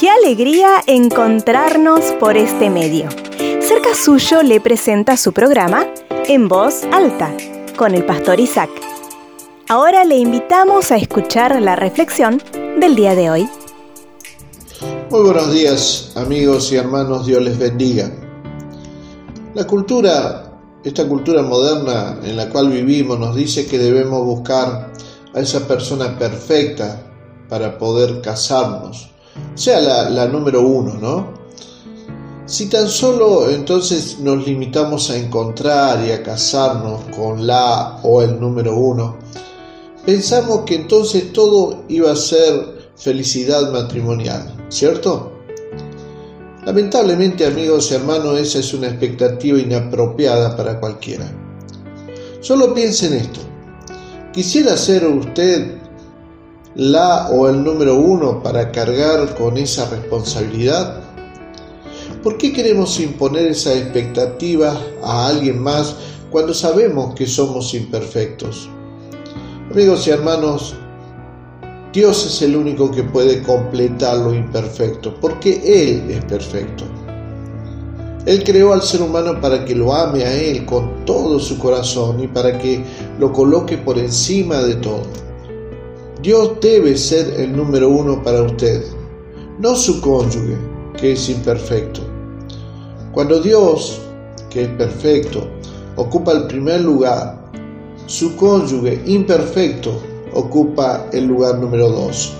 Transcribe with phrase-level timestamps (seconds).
[0.00, 3.10] Qué alegría encontrarnos por este medio.
[3.60, 5.86] Cerca suyo le presenta su programa
[6.26, 7.36] En Voz Alta
[7.76, 8.70] con el pastor Isaac.
[9.68, 12.42] Ahora le invitamos a escuchar la reflexión
[12.80, 13.48] del día de hoy.
[15.10, 18.10] Muy buenos días amigos y hermanos, Dios les bendiga.
[19.54, 24.90] La cultura, esta cultura moderna en la cual vivimos nos dice que debemos buscar
[25.34, 27.02] a esa persona perfecta
[27.50, 29.10] para poder casarnos,
[29.58, 31.38] sea la, número uno, ¿no?
[32.46, 38.40] Si tan solo entonces nos limitamos a encontrar y a casarnos con la o el
[38.40, 39.16] número uno,
[40.06, 45.32] pensamos que entonces todo iba a ser felicidad matrimonial, ¿cierto?
[46.64, 51.30] Lamentablemente, amigos y hermanos, esa es una expectativa inapropiada para cualquiera.
[52.40, 53.40] Solo piensen esto.
[54.32, 55.78] ¿Quisiera ser usted
[56.78, 61.00] la o el número uno para cargar con esa responsabilidad?
[62.22, 65.96] ¿Por qué queremos imponer esa expectativa a alguien más
[66.30, 68.70] cuando sabemos que somos imperfectos?
[69.72, 70.76] Amigos y hermanos,
[71.92, 76.84] Dios es el único que puede completar lo imperfecto, porque Él es perfecto.
[78.24, 82.22] Él creó al ser humano para que lo ame a Él con todo su corazón
[82.22, 82.84] y para que
[83.18, 85.27] lo coloque por encima de todo.
[86.22, 88.82] Dios debe ser el número uno para usted,
[89.60, 90.56] no su cónyuge,
[90.96, 92.00] que es imperfecto.
[93.12, 94.00] Cuando Dios,
[94.50, 95.46] que es perfecto,
[95.94, 97.38] ocupa el primer lugar,
[98.06, 100.02] su cónyuge imperfecto
[100.32, 102.32] ocupa el lugar número dos.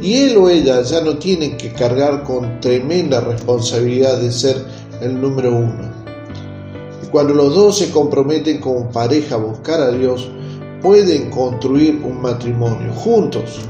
[0.00, 4.56] Y él o ella ya no tienen que cargar con tremenda responsabilidad de ser
[5.02, 5.92] el número uno.
[7.10, 10.30] Cuando los dos se comprometen como pareja a buscar a Dios,
[10.82, 13.60] pueden construir un matrimonio juntos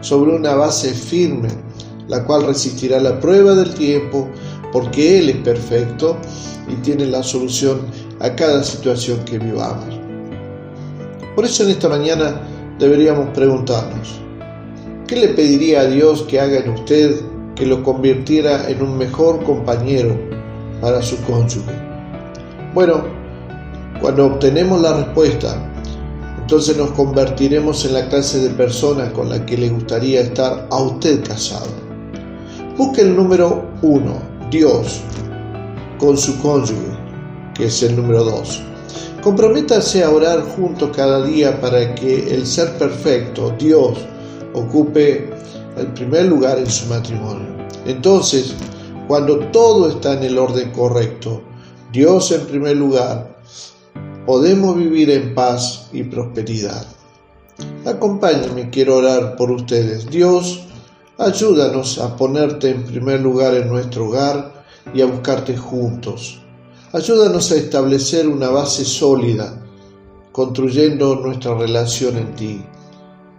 [0.00, 1.48] sobre una base firme,
[2.08, 4.28] la cual resistirá la prueba del tiempo,
[4.72, 6.16] porque Él es perfecto
[6.68, 7.80] y tiene la solución
[8.20, 9.98] a cada situación que vivamos.
[11.34, 12.40] Por eso en esta mañana
[12.78, 14.20] deberíamos preguntarnos,
[15.06, 17.20] ¿qué le pediría a Dios que haga en usted
[17.54, 20.16] que lo convirtiera en un mejor compañero
[20.80, 21.72] para su cónyuge?
[22.74, 23.04] Bueno,
[24.00, 25.75] cuando obtenemos la respuesta,
[26.46, 30.80] entonces nos convertiremos en la clase de persona con la que le gustaría estar a
[30.80, 31.66] usted casado.
[32.76, 35.00] Busque el número uno, Dios,
[35.98, 36.96] con su cónyuge,
[37.52, 38.62] que es el número dos.
[39.24, 43.98] Comprométase a orar juntos cada día para que el ser perfecto, Dios,
[44.54, 45.28] ocupe
[45.76, 47.56] el primer lugar en su matrimonio.
[47.86, 48.54] Entonces,
[49.08, 51.42] cuando todo está en el orden correcto,
[51.90, 53.35] Dios en primer lugar,
[54.26, 56.86] podemos vivir en paz y prosperidad.
[57.86, 60.10] Acompáñenme, quiero orar por ustedes.
[60.10, 60.66] Dios,
[61.16, 66.40] ayúdanos a ponerte en primer lugar en nuestro hogar y a buscarte juntos.
[66.92, 69.62] Ayúdanos a establecer una base sólida,
[70.32, 72.62] construyendo nuestra relación en ti.